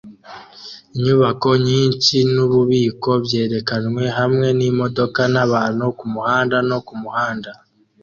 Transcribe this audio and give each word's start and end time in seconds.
Inyubako 0.95 1.49
nyinshi 1.67 2.15
nububiko 2.33 3.09
byerekanwe 3.25 4.03
hamwe 4.17 4.47
nimodoka 4.59 5.21
nabantu 5.33 5.83
kumuhanda 5.99 6.57
no 6.69 6.77
kumuhanda 6.87 7.51